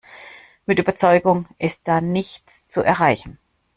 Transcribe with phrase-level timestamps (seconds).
[0.65, 3.37] Mit Überzeugung ist da nichts zu erreichen.